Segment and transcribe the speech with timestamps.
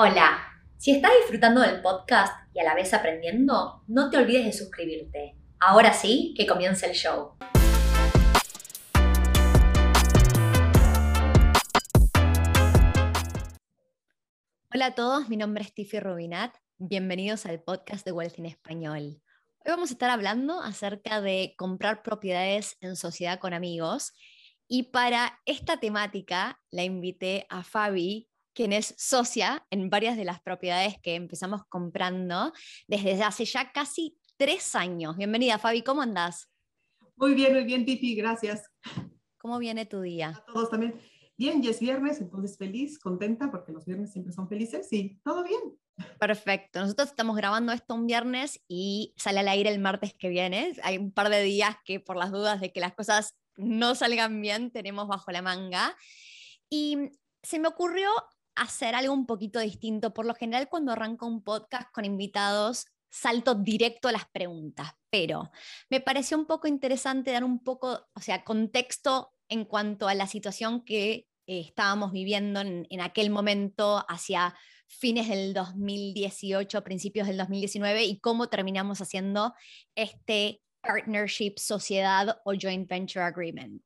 [0.00, 0.38] Hola,
[0.76, 5.34] si estás disfrutando del podcast y a la vez aprendiendo, no te olvides de suscribirte.
[5.58, 7.32] Ahora sí, que comience el show.
[14.72, 16.54] Hola a todos, mi nombre es Tiffy Rubinat.
[16.76, 19.20] Bienvenidos al podcast de Wealth en Español.
[19.64, 24.12] Hoy vamos a estar hablando acerca de comprar propiedades en sociedad con amigos.
[24.68, 28.27] Y para esta temática la invité a Fabi,
[28.58, 32.52] quien es socia en varias de las propiedades que empezamos comprando
[32.88, 35.16] desde hace ya casi tres años.
[35.16, 36.50] Bienvenida, Fabi, ¿cómo andás?
[37.14, 38.68] Muy bien, muy bien, Titi, gracias.
[39.36, 40.30] ¿Cómo viene tu día?
[40.30, 41.00] A todos también.
[41.36, 45.44] Bien, ya es viernes, entonces feliz, contenta, porque los viernes siempre son felices y todo
[45.44, 45.78] bien.
[46.18, 46.80] Perfecto.
[46.80, 50.72] Nosotros estamos grabando esto un viernes y sale al aire el martes que viene.
[50.82, 54.42] Hay un par de días que por las dudas de que las cosas no salgan
[54.42, 55.96] bien tenemos bajo la manga.
[56.68, 57.12] Y
[57.44, 58.10] se me ocurrió
[58.60, 60.12] hacer algo un poquito distinto.
[60.12, 65.50] Por lo general, cuando arranco un podcast con invitados, salto directo a las preguntas, pero
[65.88, 70.26] me pareció un poco interesante dar un poco, o sea, contexto en cuanto a la
[70.26, 74.54] situación que eh, estábamos viviendo en, en, aquel momento hacia
[74.86, 79.54] fines del 2018, principios del 2019 y cómo terminamos haciendo
[79.94, 83.82] este partnership, sociedad o joint venture agreement.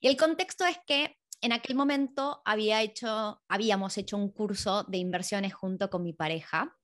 [0.00, 4.98] Y el contexto es que en aquel momento había hecho, habíamos hecho un curso de
[4.98, 6.76] inversiones junto con mi pareja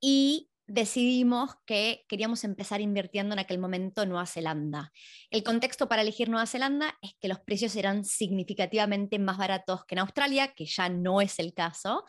[0.00, 4.92] y decidimos que queríamos empezar invirtiendo en aquel momento en Nueva Zelanda.
[5.30, 9.94] El contexto para elegir Nueva Zelanda es que los precios eran significativamente más baratos que
[9.94, 12.04] en Australia, que ya no es el caso,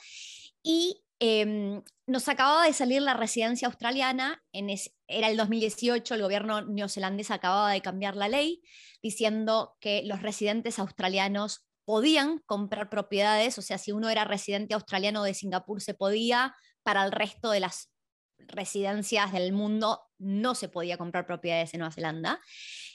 [0.63, 4.69] y eh, nos acababa de salir la residencia australiana, en
[5.07, 8.61] era el 2018, el gobierno neozelandés acababa de cambiar la ley
[9.01, 15.23] diciendo que los residentes australianos podían comprar propiedades, o sea, si uno era residente australiano
[15.23, 17.92] de Singapur se podía, para el resto de las
[18.37, 22.39] residencias del mundo no se podía comprar propiedades en Nueva Zelanda.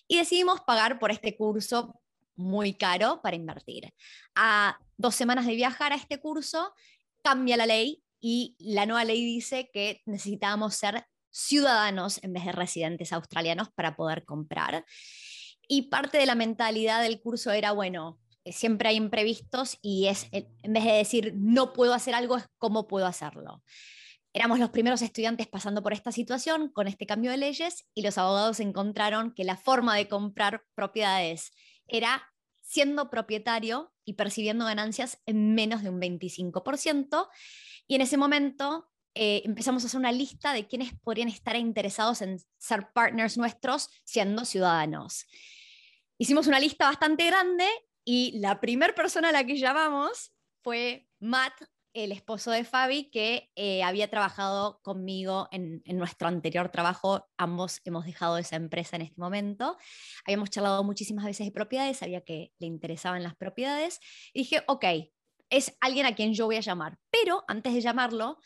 [0.08, 2.00] Y decidimos pagar por este curso
[2.34, 3.92] muy caro para invertir.
[4.34, 6.74] A dos semanas de viajar a este curso,
[7.22, 12.52] cambia la ley y la nueva ley dice que necesitábamos ser ciudadanos en vez de
[12.52, 14.86] residentes australianos para poder comprar.
[15.66, 20.48] Y parte de la mentalidad del curso era, bueno, siempre hay imprevistos y es, eh,
[20.62, 23.62] en vez de decir no puedo hacer algo, es cómo puedo hacerlo.
[24.32, 28.18] Éramos los primeros estudiantes pasando por esta situación con este cambio de leyes y los
[28.18, 31.50] abogados encontraron que la forma de comprar propiedades
[31.86, 32.31] era
[32.72, 37.28] siendo propietario y percibiendo ganancias en menos de un 25%.
[37.86, 42.22] Y en ese momento eh, empezamos a hacer una lista de quienes podrían estar interesados
[42.22, 45.26] en ser partners nuestros siendo ciudadanos.
[46.16, 47.68] Hicimos una lista bastante grande
[48.06, 51.52] y la primera persona a la que llamamos fue Matt,
[51.94, 57.26] el esposo de Fabi, que eh, había trabajado conmigo en, nuestro anterior trabajo.
[57.36, 59.76] Ambos hemos dejado esa empresa en este momento.
[60.24, 64.00] Habíamos charlado muchísimas veces de propiedades, sabía que le interesaban las propiedades.
[64.34, 64.84] Dije, ok,
[65.50, 66.98] es alguien a quien yo voy a llamar.
[67.10, 68.38] Pero antes de llamarlo,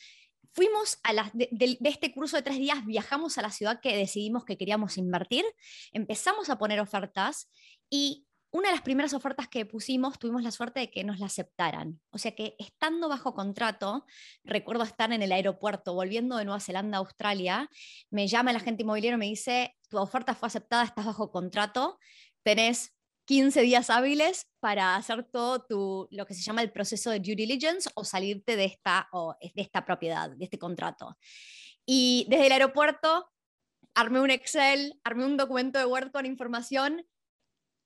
[0.57, 4.45] fuimos a las, de, este curso de tres días, viajamos a la ciudad que decidimos
[4.47, 5.45] que queríamos invertir,
[5.93, 7.51] empezamos a poner ofertas
[7.91, 11.27] y una de las primeras ofertas que pusimos tuvimos la suerte de que nos la
[11.27, 12.01] aceptaran.
[12.11, 14.07] O sea que estando bajo contrato,
[14.45, 17.69] recuerdo estar en el aeropuerto volviendo de Nueva Zelanda a Australia,
[18.11, 21.99] me llama el agente inmobiliario y me dice, tu oferta fue aceptada, estás bajo contrato,
[22.43, 22.97] tenés
[23.27, 27.35] 15 días hábiles para hacer todo tu, lo que se llama el proceso de due
[27.35, 31.19] diligence o salirte de esta, o de esta propiedad, de este contrato.
[31.85, 33.29] Y desde el aeropuerto
[33.95, 37.05] armé un Excel, armé un documento de Word con información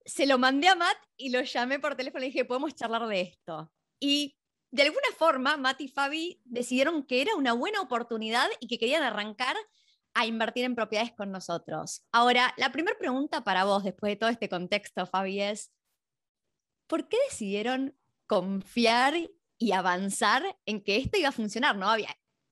[0.05, 3.21] se lo mandé a Matt y lo llamé por teléfono y dije, podemos charlar de
[3.21, 3.73] esto.
[3.99, 4.37] Y
[4.71, 9.03] de alguna forma, Matt y Fabi decidieron que era una buena oportunidad y que querían
[9.03, 9.57] arrancar
[10.15, 12.03] a invertir en propiedades con nosotros.
[12.13, 15.73] Ahora, la primera pregunta para vos, después de todo este contexto, Fabi, es,
[16.87, 17.97] ¿por qué decidieron
[18.27, 19.15] confiar
[19.59, 21.77] y avanzar en que esto iba a funcionar?
[21.77, 21.89] ¿no?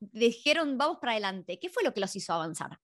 [0.00, 1.58] Dijeron, vamos para adelante.
[1.58, 2.81] ¿Qué fue lo que los hizo avanzar?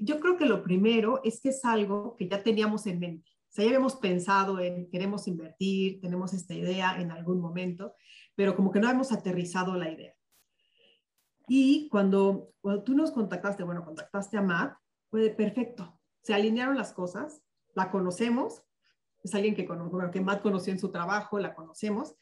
[0.00, 3.30] Yo creo que lo primero es que es algo que ya teníamos en mente.
[3.30, 7.94] O sea, ya habíamos pensado en queremos invertir, tenemos esta idea en algún momento,
[8.34, 10.14] pero como que no hemos aterrizado la idea.
[11.46, 14.76] Y cuando, cuando tú nos contactaste, bueno, contactaste a Matt,
[15.10, 16.00] fue perfecto.
[16.22, 17.42] Se alinearon las cosas,
[17.74, 18.62] la conocemos,
[19.22, 22.14] es alguien que, bueno, que Matt conoció en su trabajo, la conocemos.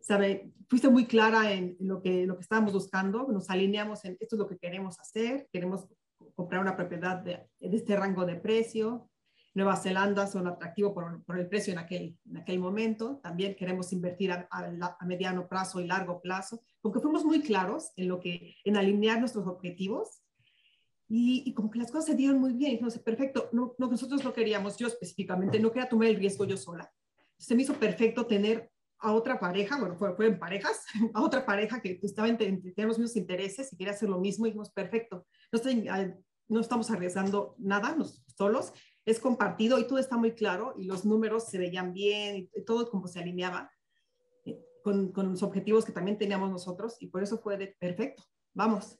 [0.00, 4.36] Sabe, fuiste muy clara en lo, que, lo que estábamos buscando, nos alineamos en esto
[4.36, 5.88] es lo que queremos hacer, queremos
[6.34, 9.10] comprar una propiedad de, de, este rango de precio,
[9.54, 13.18] Nueva Zelanda son atractivos por, por, el precio en aquel, en aquel momento.
[13.22, 18.08] También queremos invertir a, a, mediano plazo y largo plazo, porque fuimos muy claros en
[18.08, 20.22] lo que, en alinear nuestros objetivos
[21.08, 22.72] y, y como que las cosas se dieron muy bien.
[22.72, 26.56] Dijimos, perfecto, no, no, nosotros lo queríamos, yo específicamente, no quería tomar el riesgo yo
[26.56, 26.92] sola.
[27.36, 28.70] Se me hizo perfecto tener
[29.00, 30.84] a otra pareja, bueno, fueron parejas,
[31.14, 34.50] a otra pareja que estaba en, los mismos intereses y quería hacer lo mismo y
[34.50, 35.88] dijimos, perfecto, no, estoy,
[36.48, 38.72] no estamos arriesgando nada, nos, solos,
[39.04, 42.90] es compartido y todo está muy claro y los números se veían bien y, todo
[42.90, 43.70] como se alineaba
[44.44, 48.24] eh, con, con, los objetivos que también teníamos nosotros y por eso fue de, perfecto,
[48.52, 48.98] vamos,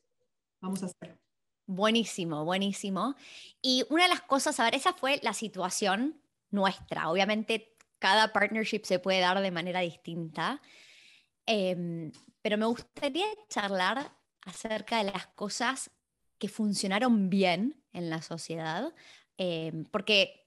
[0.60, 1.18] vamos a hacer.
[1.66, 3.14] Buenísimo, buenísimo.
[3.60, 6.18] Y una de las cosas, a ver, esa fue la situación
[6.50, 7.10] nuestra.
[7.10, 10.60] Obviamente cada partnership se puede dar de manera distinta,
[11.46, 12.12] em,
[12.42, 14.12] pero me gustaría charlar
[14.42, 15.90] acerca de las cosas
[16.38, 18.94] que funcionaron bien en la sociedad,
[19.36, 20.46] em, porque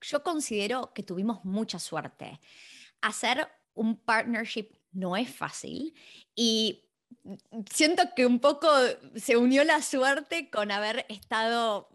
[0.00, 2.40] yo considero que tuvimos mucha suerte.
[3.00, 5.94] Hacer un partnership no es fácil
[6.34, 6.84] y
[7.70, 8.68] siento que un poco
[9.16, 11.88] se unió la suerte con haber estado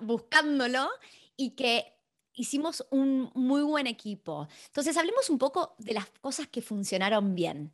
[0.00, 0.88] buscándolo
[1.36, 1.95] y que
[2.36, 4.46] hicimos un muy buen equipo.
[4.66, 7.72] Entonces, hablemos un poco de las cosas que funcionaron bien.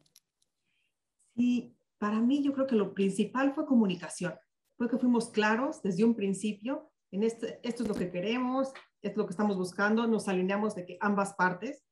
[1.37, 4.35] Sí, para mí yo creo que lo principal fue comunicación.
[4.77, 8.69] Fue fuimos claros desde un principio en este, esto es lo que queremos,
[9.03, 11.85] esto es lo que estamos buscando, nos alineamos de que ambas partes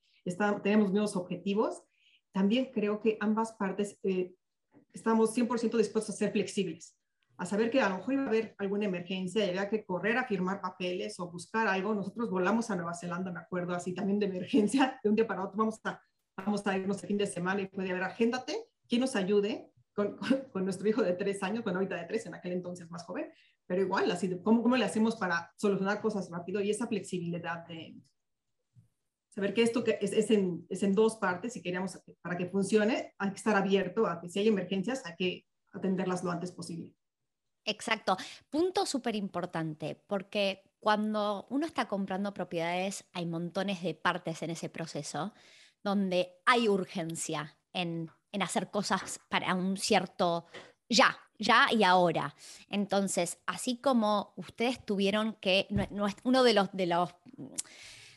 [0.62, 1.82] tenemos nuevos objetivos.
[2.32, 4.34] También creo que ambas partes eh,
[4.92, 6.96] estamos 100% dispuestos a ser flexibles
[7.40, 10.18] a saber que a lo mejor iba a haber alguna emergencia y había que correr
[10.18, 11.94] a firmar papeles o buscar algo.
[11.94, 15.44] Nosotros volamos a Nueva Zelanda, me acuerdo, así también de emergencia, de un día para
[15.44, 16.02] otro, vamos a,
[16.36, 18.54] vamos a irnos el fin de semana y puede haber, agéndate,
[18.86, 20.18] quien nos ayude con,
[20.52, 23.32] con, nuestro hijo de tres años, bueno, ahorita de tres, en aquel entonces más joven,
[23.66, 26.60] pero igual, así, de, ¿cómo, ¿cómo le hacemos para solucionar cosas rápido?
[26.60, 27.96] Y esa flexibilidad de
[29.30, 32.50] saber que esto que es, es, en, es en dos partes y queríamos, para que
[32.50, 36.52] funcione, hay que estar abierto a que si hay emergencias, hay que atenderlas lo antes
[36.52, 36.92] posible.
[37.64, 38.16] Exacto.
[38.48, 44.68] Punto súper importante, porque cuando uno está comprando propiedades hay montones de partes en ese
[44.68, 45.32] proceso
[45.82, 48.10] donde hay urgencia en,
[48.40, 50.46] hacer cosas para un cierto
[50.88, 52.34] ya, ya y ahora.
[52.68, 57.10] Entonces, así como ustedes tuvieron que, no, uno de los, de los,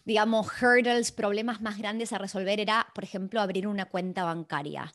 [0.06, 4.94] digamos, hurdles, problemas más grandes a resolver era, por ejemplo, abrir una cuenta bancaria.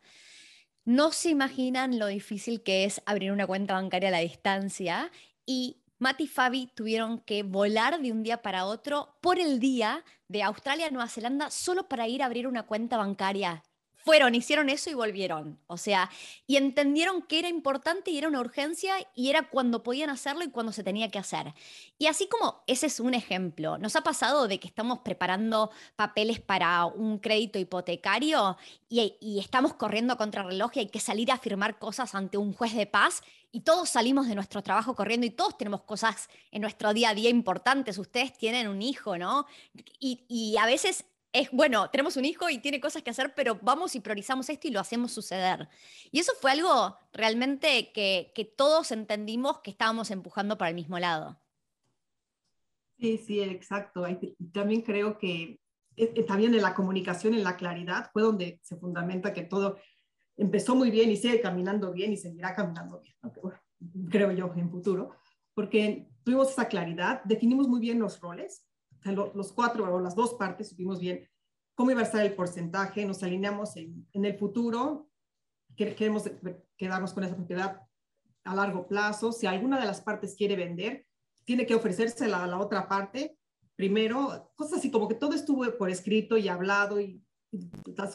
[0.84, 5.10] No se imaginan lo difícil que es abrir una cuenta bancaria a la distancia
[5.44, 10.04] y Matt y Fabi tuvieron que volar de un día para otro por el día
[10.28, 13.64] de Australia a Nueva Zelanda solo para ir a abrir una cuenta bancaria
[14.08, 15.60] fueron, hicieron eso y volvieron.
[15.66, 16.08] O sea,
[16.46, 20.50] y entendieron que era importante y era una urgencia y era cuando podían hacerlo y
[20.50, 21.52] cuando se tenía que hacer.
[21.98, 26.40] Y así como ese es un ejemplo, nos ha pasado de que estamos preparando papeles
[26.40, 28.56] para un crédito hipotecario
[28.88, 32.74] y, estamos corriendo contra reloj y hay que salir a firmar cosas ante un juez
[32.74, 33.22] de paz
[33.52, 37.14] y todos salimos de nuestro trabajo corriendo y todos tenemos cosas en nuestro día a
[37.14, 37.98] día importantes.
[37.98, 39.44] Ustedes tienen un hijo, ¿no?
[40.00, 43.94] Y a veces es, bueno, tenemos un hijo y tiene cosas que hacer, pero vamos
[43.94, 45.68] y priorizamos esto y lo hacemos suceder.
[46.10, 51.40] Y eso fue algo realmente que, todos entendimos que estábamos empujando para el mismo lado.
[52.98, 54.04] Sí, sí, exacto.
[54.52, 55.60] También creo que
[55.96, 59.78] eh, eh, también en la comunicación, en la claridad, fue donde se fundamenta que todo
[60.36, 63.16] empezó muy bien y sigue caminando bien y seguirá caminando bien,
[64.08, 65.10] creo yo, en futuro,
[65.52, 68.67] porque tuvimos esa claridad, definimos muy bien los roles,
[69.04, 71.28] los cuatro o las dos partes supimos bien
[71.78, 75.08] cómo iba a estar el porcentaje, nos alineamos en, el futuro,
[75.76, 76.28] queremos
[76.76, 77.82] quedarnos con esa propiedad
[78.42, 81.06] a largo plazo, si alguna de las partes quiere vender,
[81.44, 83.38] tiene que ofrecerse a la, otra parte
[83.76, 87.24] primero, cosas así como que todo estuvo por escrito y hablado y,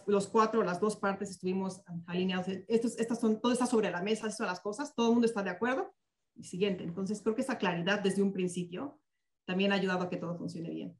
[0.07, 2.47] los cuatro, las dos partes estuvimos alineados.
[2.67, 5.25] Estos, estas son, todo está sobre la mesa, estas son las cosas, todo el mundo
[5.25, 5.91] está de acuerdo.
[6.35, 8.99] Y siguiente, entonces creo que esa claridad desde un principio
[9.45, 10.97] también ha ayudado a que todo funcione bien.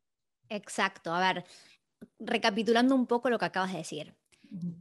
[0.49, 1.13] Exacto.
[1.13, 1.45] A ver,
[2.19, 4.15] recapitulando un poco lo que acabas de decir.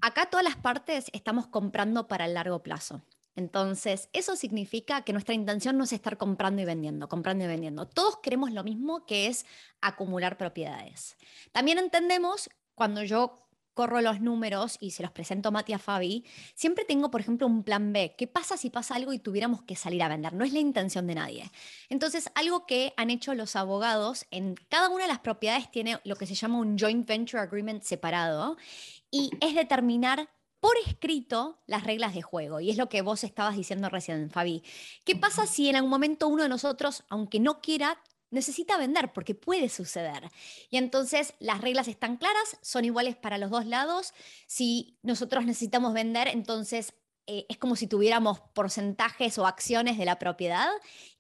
[0.03, 3.03] Acá todas las partes estamos comprando para el largo plazo.
[3.35, 7.89] Entonces, eso significa que nuestra intención no es estar comprando y vendiendo, comprando y vendiendo.
[7.89, 9.47] Todos queremos lo mismo, que es
[9.81, 11.17] acumular propiedades.
[11.53, 13.39] También entendemos, cuando yo
[13.75, 16.25] corro los números y se los presento a Mati a Fabi,
[16.55, 18.15] siempre tengo, por ejemplo, un plan B.
[18.17, 20.33] ¿Qué pasa si pasa algo y tuviéramos que salir a vender?
[20.35, 21.51] No es la intención de nadie.
[21.89, 26.17] Entonces, algo que han hecho los abogados, en cada una de las propiedades tiene lo
[26.17, 28.57] que se llama un joint venture agreement separado
[29.11, 30.29] y es determinar
[30.63, 32.61] por escrito las reglas de juego.
[32.61, 34.63] Y es lo que vos estabas diciendo recién, Fabi.
[35.05, 38.01] ¿Qué pasa si en algún momento uno de nosotros, aunque no quiera,
[38.33, 40.31] necesita vender porque puede suceder.
[40.71, 44.13] Y entonces las reglas están claras, son iguales para los dos lados.
[44.47, 46.95] Si nosotros necesitamos vender, entonces
[47.27, 50.69] eh, es como si tuviéramos porcentajes o acciones de la propiedad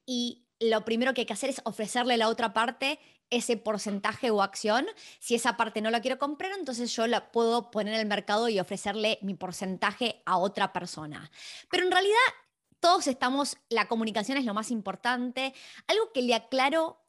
[0.04, 2.98] y lo primero que hay que hacer es ofrecerle a la otra parte
[3.30, 4.86] ese porcentaje o acción.
[5.18, 8.48] Si esa parte no la quiero comprar, entonces yo la puedo poner en el mercado
[8.48, 11.30] y ofrecerle mi porcentaje a otra persona.
[11.70, 12.16] Pero en realidad
[12.78, 15.54] todos estamos, la comunicación es lo más importante.
[15.86, 17.01] Algo que le aclaro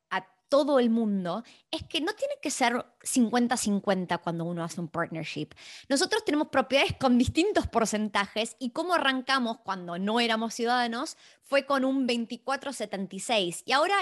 [0.53, 5.47] todo el mundo es que no tiene que ser 50-50 cuando uno hace un partnership.
[5.89, 11.83] Nosotros tenemos propiedades con distintos porcentajes y cómo arrancamos cuando no éramos ciudadanos fue con
[11.83, 13.95] un 24-76 y ahora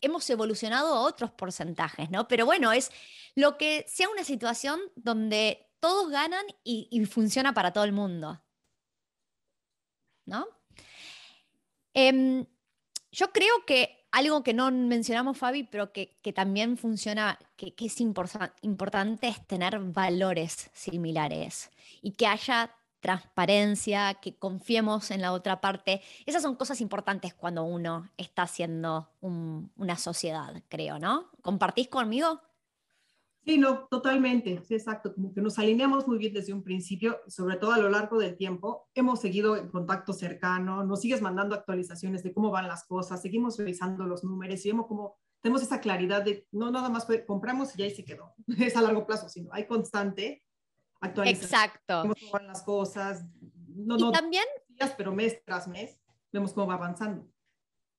[0.00, 2.26] hemos evolucionado a otros porcentajes, ¿no?
[2.28, 2.90] Pero bueno, es
[3.34, 8.42] lo que sea una situación donde todos ganan y, funciona para todo el mundo.
[10.24, 10.48] ¿No?
[11.92, 12.46] Em,
[13.12, 19.28] yo creo que algo que no mencionamos, Fabi, pero que, también funciona, que, es importante,
[19.28, 21.70] es tener valores similares
[22.02, 26.02] y que haya transparencia, que confiemos en la otra parte.
[26.26, 31.30] Esas son cosas importantes cuando uno está haciendo una sociedad, creo, ¿no?
[31.42, 32.40] ¿Compartís conmigo?
[33.44, 37.56] Sí, no, totalmente, sí, exacto, como que nos alineamos muy bien desde un principio, sobre
[37.56, 42.22] todo a lo largo del tiempo, hemos seguido en contacto cercano, nos sigues mandando actualizaciones
[42.22, 46.22] de cómo van las cosas, seguimos revisando los números y vemos como tenemos esa claridad
[46.22, 49.50] de no nada más compramos y ya ahí se quedó, es a largo plazo, sino
[49.52, 50.44] hay constante
[51.00, 51.50] actualización.
[51.50, 52.02] Exacto.
[52.02, 53.24] Vemos cómo van las cosas,
[53.68, 55.98] no, y también, días, pero mes tras mes,
[56.30, 57.26] vemos cómo va avanzando.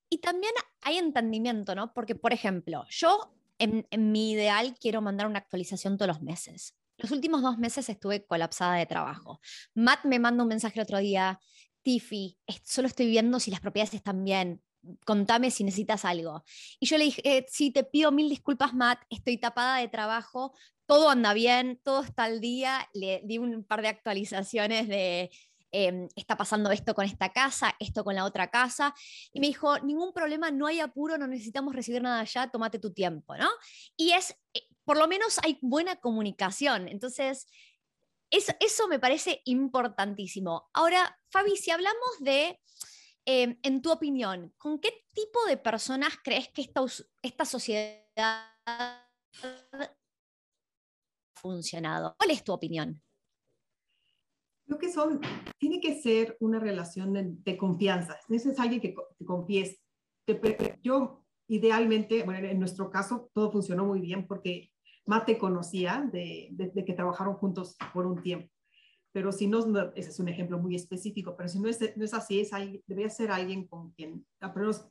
[0.08, 1.94] Y también hay entendimiento, ¿no?
[1.94, 6.76] Porque, por ejemplo, yo en, mi ideal quiero mandar una actualización todos los meses.
[6.98, 9.40] Los últimos dos meses estuve colapsada de trabajo.
[9.74, 11.40] Matt me manda un mensaje el otro día,
[11.82, 14.62] Tiffy, solo estoy viendo si las propiedades están bien,
[15.06, 16.44] contame si necesitas algo.
[16.80, 20.54] Y yo le dije, eh, sí, te pido mil disculpas, Matt, estoy tapada de trabajo,
[20.86, 22.88] todo anda bien, todo está al día.
[22.94, 25.32] Le di un par de actualizaciones de
[25.74, 28.94] Em, está pasando esto con esta casa, esto con la otra casa.
[29.32, 32.92] Y me dijo, ningún problema, no hay apuro, no necesitamos recibir nada ya, tómate tu
[32.94, 33.50] tiempo, ¿no?
[33.96, 36.90] Y es, eh, por lo menos hay buena comunicación.
[36.90, 37.48] Entonces,
[38.30, 40.70] eso, eso me parece importantísimo.
[40.74, 42.60] Ahora, Fabi, si hablamos de,
[43.26, 46.82] em, en tu opinión, ¿con qué tipo de personas crees que esta,
[47.22, 48.04] esta sociedad
[48.66, 49.08] ha
[51.36, 52.16] funcionado?
[52.18, 53.02] ¿Cuál es tu opinión?
[54.72, 55.20] Creo que son,
[55.58, 57.12] tiene que ser una relación
[57.44, 58.18] de, confianza.
[58.30, 59.82] Es alguien que te confíes.
[60.82, 64.72] yo, idealmente, bueno, en nuestro caso, todo funcionó muy bien porque
[65.06, 68.50] Matt te conocía de, que trabajaron juntos por un tiempo.
[69.12, 69.60] Pero si no,
[69.94, 72.52] ese es un ejemplo muy específico, pero si no es, no es así, es
[72.88, 74.90] debería ser alguien con quien apenas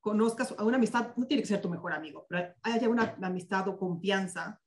[0.00, 3.68] conozcas, a una amistad, no tiene que ser tu mejor amigo, pero haya una amistad
[3.68, 4.60] o confianza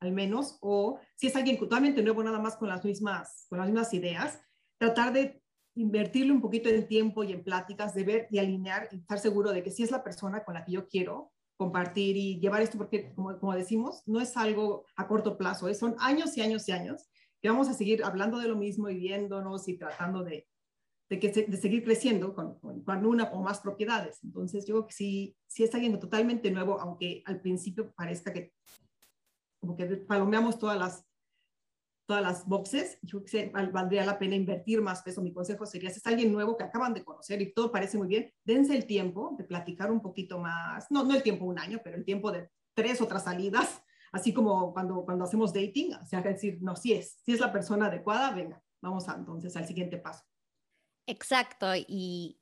[0.00, 3.68] al menos, o si es alguien totalmente nuevo, nada más con las mismas, con las
[3.68, 4.40] mismas ideas,
[4.78, 5.42] tratar de
[5.74, 9.52] invertirle un poquito de tiempo y en pláticas, de ver y alinear y estar seguro
[9.52, 12.78] de que sí es la persona con la que yo quiero compartir y llevar esto,
[12.78, 17.10] porque como, decimos, no es algo a corto plazo, son años y años y años
[17.42, 20.48] que vamos a seguir hablando de lo mismo y viéndonos y tratando de,
[21.10, 24.22] de, que de seguir creciendo con, con, una o más propiedades.
[24.24, 28.52] Entonces, yo creo que sí, sí es alguien totalmente nuevo, aunque al principio parezca que
[29.60, 31.04] como que palomeamos todas las,
[32.06, 35.22] todas las boxes, yo que valdría la pena invertir más peso.
[35.22, 38.08] Mi consejo sería, si es alguien nuevo que acaban de conocer y todo parece muy
[38.08, 41.80] bien, dense el tiempo de platicar un poquito más, no, no el tiempo un año,
[41.84, 46.22] pero el tiempo de tres otras salidas, así como cuando, cuando hacemos dating, o sea,
[46.22, 49.98] decir, no, si es, si es la persona adecuada, venga, vamos a, entonces al siguiente
[49.98, 50.24] paso.
[51.06, 52.39] Exacto, y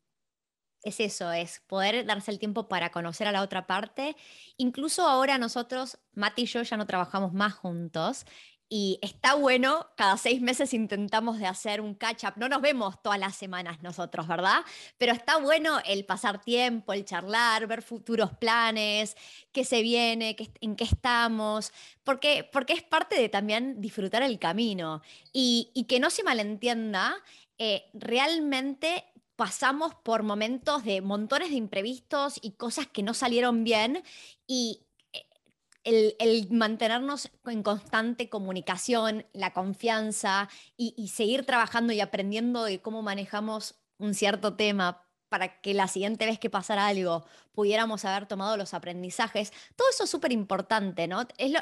[0.83, 4.17] es eso, es poder darse el tiempo para conocer a la otra parte.
[4.57, 8.25] Incluso ahora nosotros, Mati y yo ya no trabajamos más juntos
[8.71, 12.35] y está bueno, cada seis meses intentamos de hacer un catch-up.
[12.37, 14.59] No nos vemos todas las semanas nosotros, ¿verdad?
[14.99, 19.17] Pero está bueno el pasar tiempo, el charlar, ver futuros planes,
[19.53, 21.73] qué se viene, qué, en qué estamos,
[22.05, 25.01] porque, porque es parte de también disfrutar el camino.
[25.33, 27.17] Y, y que no se malentienda,
[27.61, 29.05] eh, realmente
[29.39, 34.03] pasamos por momentos de montones de imprevistos y cosas que no salieron bien
[34.49, 42.83] y eh, el, mantenernos en constante comunicación, la confianza y, seguir trabajando y aprendiendo de
[42.83, 48.27] cómo manejamos un cierto tema para que la siguiente vez que pasara algo pudiéramos haber
[48.27, 49.53] tomado los aprendizajes.
[49.77, 51.29] Todo eso es súper importante, ¿no?
[51.37, 51.61] Es lo,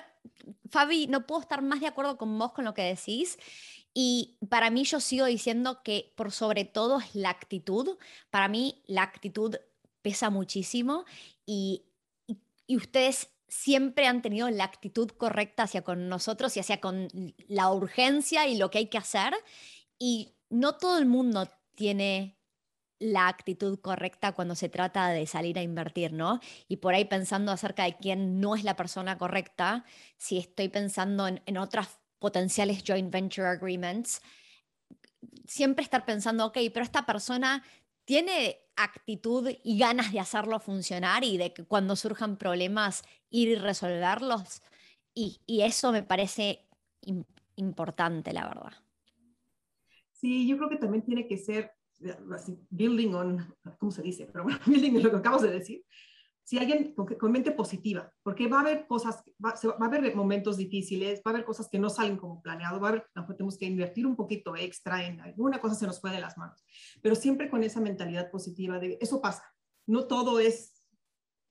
[0.70, 3.36] Fabi, no puedo estar más de acuerdo con vos con lo que decís.
[3.98, 7.96] Y para mí yo sigo diciendo que por sobre todo es la actitud.
[8.28, 9.56] Para mí la actitud
[10.02, 11.06] pesa muchísimo
[11.46, 11.86] y,
[12.66, 17.08] y ustedes siempre han tenido la actitud correcta hacia con nosotros y hacia con
[17.48, 19.32] la urgencia y lo que hay que hacer.
[19.98, 22.36] Y no todo el mundo tiene
[22.98, 26.40] la actitud correcta cuando se trata de salir a invertir, ¿no?
[26.68, 29.86] Y por ahí pensando acerca de quién no es la persona correcta,
[30.18, 34.20] si estoy pensando en, en otras potenciales joint venture agreements,
[35.46, 37.62] siempre estar pensando, ok, pero esta persona
[38.04, 43.54] tiene actitud y ganas de hacerlo funcionar y de que cuando surjan problemas ir y
[43.56, 44.62] resolverlos.
[45.14, 46.66] Y, eso me parece
[47.56, 48.72] importante, la verdad.
[50.12, 51.72] Sí, yo creo que también tiene que ser
[52.68, 54.26] building on, ¿cómo se dice?
[54.26, 55.84] Pero bueno, building es lo que acabas de decir
[56.46, 61.18] si alguien con, mente positiva, porque va a haber cosas, va, a haber momentos difíciles,
[61.18, 64.06] va a haber cosas que no salen como planeado, va a haber, tenemos que invertir
[64.06, 66.64] un poquito extra en alguna cosa se nos fue de las manos,
[67.02, 69.42] pero siempre con esa mentalidad positiva de eso pasa,
[69.86, 70.84] no todo es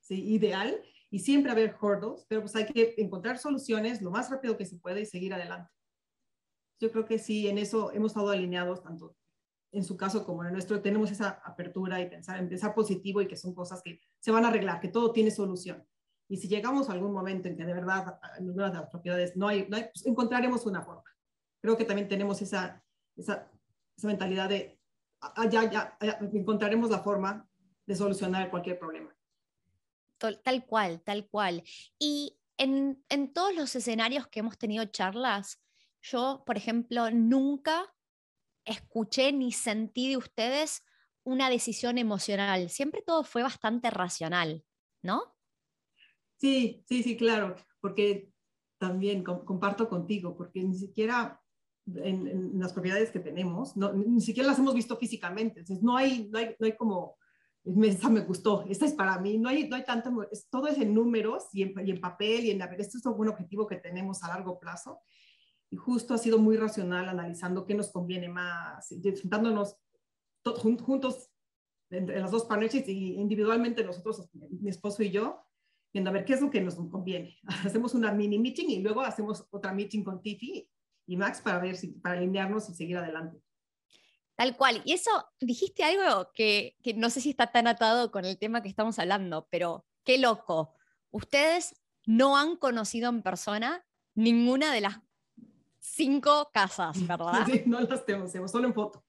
[0.08, 4.30] ideal y siempre va a haber hurdles, pero pues hay que encontrar soluciones lo más
[4.30, 5.70] rápido que se puede y seguir adelante.
[6.80, 9.18] Yo creo que sí, en eso hemos estado alineados tanto
[9.76, 13.28] en su caso como en el nuestro, tenemos esa apertura y pensar, empezar positivo y
[13.28, 15.86] que son cosas que se van a arreglar, que todo tiene solución.
[16.30, 19.36] Y si llegamos a algún momento en que de verdad en algunas de las propiedades
[19.36, 21.04] no hay, pues encontraremos una forma.
[21.62, 22.84] Creo que también tenemos esa,
[23.18, 23.52] esa,
[23.98, 24.80] esa mentalidad de,
[25.20, 27.48] allá, ah, ya, encontraremos la forma
[27.86, 29.16] de solucionar cualquier problema.
[30.18, 31.64] Tal cual, tal cual.
[32.00, 35.62] Y en, en todos los escenarios que hemos tenido charlas,
[36.02, 37.95] yo, por ejemplo, nunca
[38.66, 40.84] escuché ni sentí de ustedes
[41.24, 42.70] una decisión emocional.
[42.70, 44.64] Siempre todo fue bastante racional,
[45.02, 45.36] ¿no?
[46.38, 48.30] Sí, sí, sí, claro, porque
[48.78, 51.42] también comparto contigo, porque ni siquiera
[51.88, 55.62] en, las propiedades que tenemos, ni siquiera las hemos visto físicamente.
[55.62, 57.18] Entonces, no hay, no hay, no hay como,
[57.84, 60.12] esa me gustó, esta es para mí, no hay, no hay tanto,
[60.52, 63.06] todo es en números y en, y en papel y en, a ver, esto es
[63.06, 65.00] un objetivo que tenemos a largo plazo
[65.70, 69.78] y justo ha sido muy racional analizando qué nos conviene más, juntándonos
[70.84, 71.30] juntos
[71.90, 75.46] entre las dos partnerships y individualmente nosotros, mi esposo y yo,
[75.94, 77.38] viendo a ver qué es lo que nos conviene.
[77.66, 80.70] Hacemos una mini meeting y luego hacemos otra meeting con Tiffy
[81.08, 83.40] y Max para ver si, para alinearnos y seguir adelante.
[84.36, 84.82] Tal cual.
[84.84, 88.62] Y eso, dijiste algo que, que no sé si está tan atado con el tema
[88.62, 90.74] que estamos hablando, pero qué loco.
[91.12, 95.00] Ustedes no han conocido en persona ninguna de las
[95.96, 97.46] cinco casas, ¿verdad?
[97.46, 99.04] Sí, no las tenemos, solo en foto.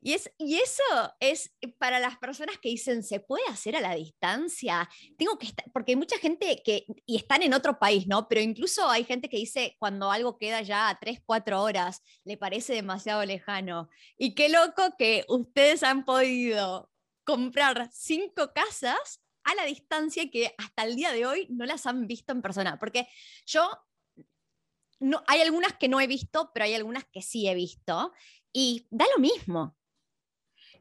[0.00, 0.82] Y, es, y eso
[1.20, 4.88] es para las personas que dicen, ¿se puede hacer a la distancia?
[5.18, 8.28] Tengo que estar, porque hay mucha gente que, y están en otro país, ¿no?
[8.28, 12.36] Pero incluso hay gente que dice, cuando algo queda ya a tres, cuatro horas, le
[12.36, 13.88] parece demasiado lejano.
[14.16, 16.90] Y qué loco que ustedes han podido
[17.24, 22.06] comprar cinco casas a la distancia que hasta el día de hoy no las han
[22.06, 22.78] visto en persona.
[22.78, 23.06] Porque
[23.46, 23.68] yo
[25.04, 28.12] no, hay algunas que no he visto, pero hay algunas que sí he visto
[28.52, 29.76] y da lo mismo.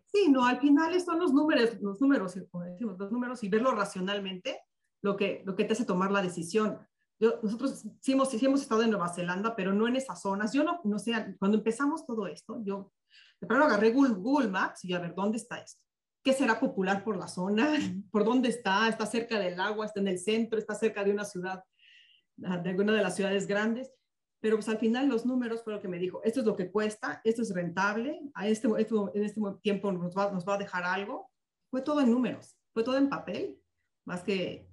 [0.05, 3.71] Sí, no, al final son los números, los números, como decimos, los números y verlo
[3.71, 4.61] racionalmente
[5.01, 6.79] lo que, lo que te hace tomar la decisión.
[7.19, 10.53] Yo, nosotros sí hemos, sí hemos estado en Nueva Zelanda, pero no en esas zonas.
[10.53, 12.93] Yo no, no sé, cuando empezamos todo esto, yo
[13.41, 15.81] de pronto agarré Google, Google Maps y a ver, ¿dónde está esto?
[16.23, 17.73] ¿Qué será popular por la zona?
[18.11, 18.87] ¿Por dónde está?
[18.87, 19.85] ¿Está cerca del agua?
[19.85, 20.57] ¿Está en el centro?
[20.57, 21.63] ¿Está cerca de una ciudad,
[22.37, 23.91] de alguna de las ciudades grandes?
[24.43, 26.69] Pero pues al final los números fue lo que me dijo, esto es lo que
[26.69, 30.83] cuesta, esto es rentable, a este, en este tiempo nos va, nos va a dejar
[30.83, 31.31] algo.
[31.71, 33.57] Fue todo en números, fue todo en papel,
[34.03, 34.69] más que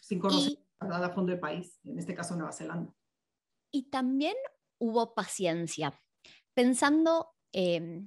[0.00, 2.92] sin conocer a fondo del país, en este caso Nueva Zelanda.
[3.70, 4.34] Y también
[4.78, 5.94] hubo paciencia,
[6.52, 7.30] pensando...
[7.52, 8.02] Eh,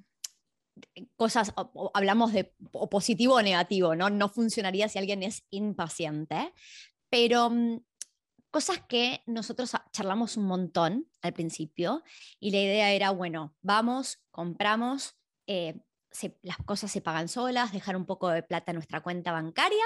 [1.18, 1.54] cosas,
[1.94, 2.54] hablamos de
[2.90, 4.10] positivo o negativo, ¿no?
[4.10, 6.54] No funcionaría si alguien es impaciente,
[7.10, 7.82] pero mm,
[8.52, 12.04] cosas que nosotros charlamos un montón al principio
[12.40, 15.16] y la idea era, bueno, vamos, compramos,
[15.48, 15.82] eh,
[16.42, 19.84] las cosas se pagan solas, dejar un poco de plata en nuestra cuenta bancaria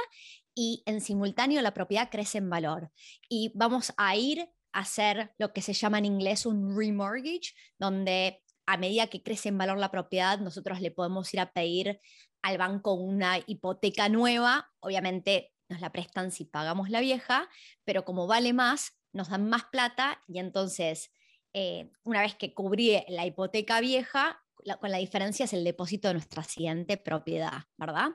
[0.55, 2.91] y en simultáneo la propiedad crece en valor.
[3.29, 8.41] Y vamos a ir a hacer lo que se llama en inglés un remortgage, donde
[8.65, 11.99] a medida que crece en valor la propiedad, nosotros le podemos ir a pedir
[12.41, 17.49] al banco una hipoteca nueva, obviamente nos la prestan si pagamos la vieja,
[17.83, 21.11] pero como vale más, nos dan más plata y entonces,
[21.53, 24.39] eh, una vez que cubrí la hipoteca vieja,
[24.79, 28.11] con la diferencia es el depósito de nuestra siguiente propiedad, ¿verdad?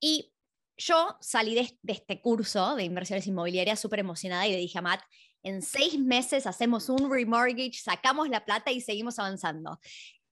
[0.00, 0.32] Y
[0.76, 5.02] yo salí de, este curso de inversiones inmobiliarias súper emocionada y le dije a Matt,
[5.42, 9.78] en seis meses hacemos un remortgage, sacamos la plata y seguimos avanzando.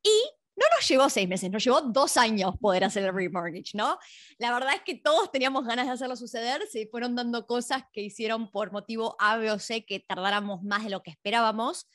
[0.02, 3.98] Y no nos llevó seis meses, nos llevó dos años poder hacer el remortgage, ¿no?
[4.38, 8.02] La verdad es que todos teníamos ganas de hacerlo suceder, se fueron dando cosas que
[8.02, 11.88] hicieron por motivo A, B o C que tardáramos más de lo que esperábamos.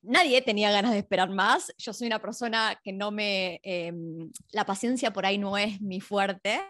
[0.00, 1.72] Nadie tenía ganas de esperar más.
[1.76, 3.60] Yo soy una persona que no me...
[3.62, 6.60] Em, la paciencia por ahí no es mi fuerte.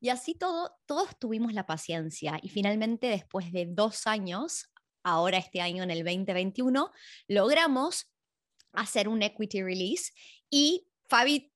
[0.00, 4.70] Y así todo, todos tuvimos la paciencia y finalmente después de dos años,
[5.02, 6.90] ahora este año en el 2021,
[7.28, 8.10] logramos
[8.72, 10.12] hacer un equity release
[10.50, 11.52] y Fabi,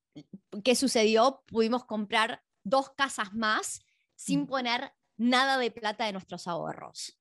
[0.62, 1.42] ¿qué sucedió?
[1.46, 4.46] Pudimos comprar dos casas más sin mm.
[4.46, 7.18] poner nada de plata de nuestros ahorros.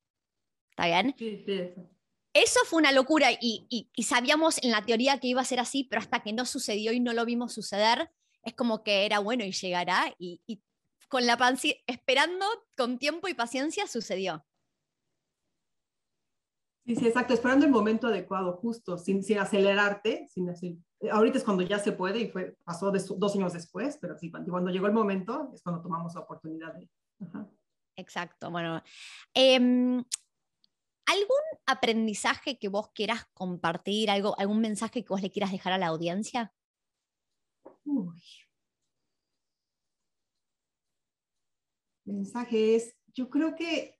[0.69, 1.15] ¿Está bien?
[1.17, 1.73] Sí, sí.
[2.33, 6.01] Eso fue una locura y, sabíamos en la teoría que iba a ser así, pero
[6.01, 8.09] hasta que no sucedió y no lo vimos suceder,
[8.41, 10.41] es como que era bueno y llegará y,
[11.09, 11.37] con la
[11.85, 14.43] esperando con tiempo y paciencia sucedió.
[16.85, 20.49] Sí, sí, exacto, esperando el momento adecuado, justo, sin, sin acelerarte, sin
[21.11, 24.69] ahorita es cuando ya se puede y fue, pasó dos años después, pero sí, cuando,
[24.69, 26.89] llegó el momento es cuando tomamos la oportunidad de...
[27.95, 28.81] Exacto, bueno.
[29.33, 30.03] Em,
[31.05, 35.77] ¿Algún aprendizaje que vos quieras compartir, algo, algún mensaje que vos le quieras dejar a
[35.77, 36.53] la audiencia?
[37.85, 38.21] Uy,
[42.05, 43.99] mensaje es, yo creo que,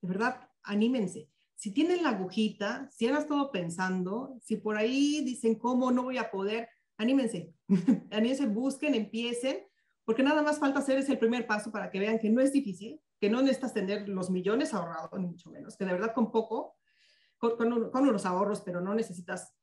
[0.00, 1.30] de verdad, anímense.
[1.64, 6.18] Si tienen la agujita, si han estado pensando, si por ahí dicen, ¿cómo no voy
[6.18, 6.68] a poder?
[6.98, 7.54] Anímense,
[8.10, 9.60] anímense, busquen, empiecen,
[10.04, 12.52] porque nada más falta hacer ese el primer paso para que vean que no es
[12.52, 16.30] difícil, que no necesitas tener los millones ahorrados, ni mucho menos, que de verdad con
[16.30, 16.76] poco,
[17.38, 19.54] con, unos ahorros, pero no necesitas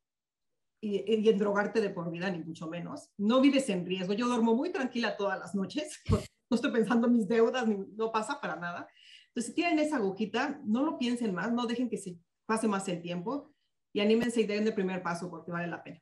[0.81, 3.11] y, y endrogarte de por vida, ni mucho menos.
[3.15, 4.13] No vives en riesgo.
[4.13, 6.01] Yo duermo muy tranquila todas las noches
[6.51, 8.87] no estoy pensando en mis deudas, no pasa para nada.
[9.31, 12.87] Entonces, si tienen esa agujita, no lo piensen más, no dejen que se pase más
[12.89, 13.53] el tiempo
[13.93, 16.01] y anímense y den el primer paso porque vale la pena.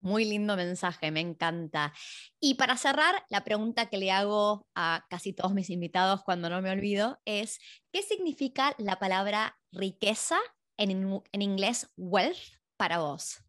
[0.00, 1.92] Muy lindo mensaje, me encanta.
[2.40, 6.60] Y para cerrar, la pregunta que le hago a casi todos mis invitados cuando no
[6.62, 7.58] me olvido es,
[7.92, 10.38] ¿qué significa la palabra riqueza
[10.78, 13.42] en, en inglés wealth para vos?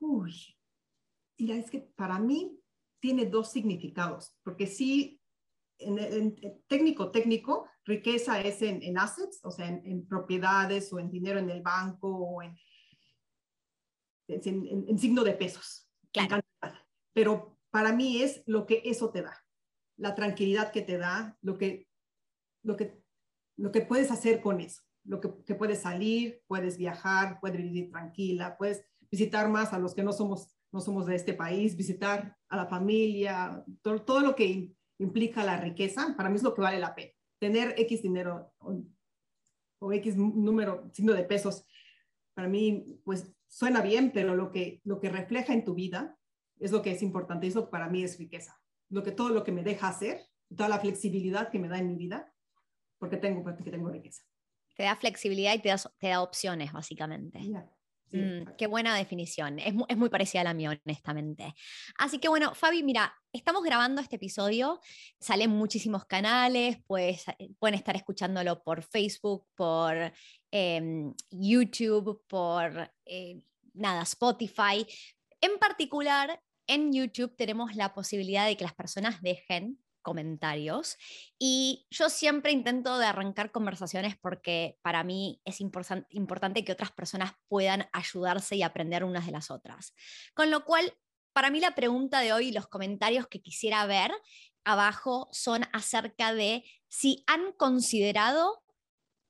[0.00, 0.34] Uy,
[1.38, 2.58] mira, es que para mí
[3.00, 5.20] tiene dos significados, porque sí,
[5.86, 11.50] en, técnico, técnico, riqueza es en, assets, o sea, en, propiedades o en dinero en
[11.50, 12.56] el banco o en,
[14.28, 15.88] en, signo de pesos.
[17.12, 19.44] Pero para mí es lo que eso te da,
[19.96, 21.88] la tranquilidad que te da, lo que,
[22.62, 23.02] lo que,
[23.56, 27.90] lo que puedes hacer con eso, lo que, que puedes salir, puedes viajar, puedes vivir
[27.90, 32.36] tranquila, puedes visitar más a los que no somos no somos de este país, visitar
[32.48, 36.62] a la familia, todo, todo, lo que implica la riqueza, para mí es lo que
[36.62, 37.12] vale la pena.
[37.38, 41.66] Tener X dinero o, X número, signo de pesos,
[42.32, 46.18] para mí, pues suena bien, pero lo que, lo que refleja en tu vida
[46.58, 48.60] es lo que es importante, eso para mí es riqueza.
[48.88, 50.22] Lo que, todo lo que me deja hacer,
[50.56, 52.32] toda la flexibilidad que me da en mi vida,
[52.98, 54.22] porque tengo, porque tengo riqueza.
[54.76, 57.40] Te da flexibilidad y te da, te da opciones, básicamente.
[58.14, 59.58] Mm, qué buena definición.
[59.58, 61.54] Es, muy parecida a la mía, honestamente.
[61.98, 64.80] Así que bueno, Fabi, mira, estamos grabando este episodio,
[65.20, 67.24] salen muchísimos canales, pues,
[67.58, 70.12] pueden estar escuchándolo por Facebook, por
[70.52, 74.86] em, YouTube, por eh, nada, Spotify.
[75.40, 80.96] En particular, en YouTube tenemos la posibilidad de que las personas dejen comentarios.
[81.36, 87.32] Y yo siempre intento de arrancar conversaciones porque para mí es importante que otras personas
[87.48, 89.94] puedan ayudarse y aprender unas de las otras.
[90.34, 90.96] Con lo cual,
[91.32, 94.12] para mí la pregunta de hoy, los comentarios que quisiera ver
[94.62, 98.63] abajo son acerca de si han considerado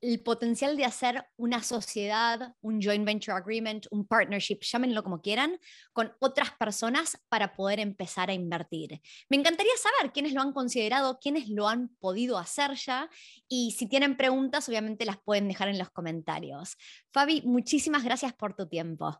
[0.05, 5.59] el potencial de hacer una sociedad, un joint venture agreement, un partnership, llámenlo como quieran,
[5.93, 9.01] con otras personas para poder empezar a invertir.
[9.31, 13.09] Me encantaría saber quiénes lo han considerado, quiénes lo han podido hacer ya
[13.49, 16.77] y si tienen preguntas, obviamente las pueden dejar en los comentarios.
[17.11, 19.19] Fabi, muchísimas gracias por tu tiempo.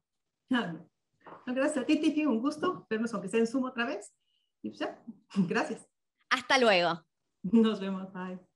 [1.47, 4.15] gracias a ti, Tiffy, un gusto vernos aunque sea en Zoom otra vez.
[4.63, 5.03] Y pues ya,
[5.49, 5.89] gracias.
[6.29, 7.07] Hasta luego.
[7.43, 8.54] Nos vemos, bye.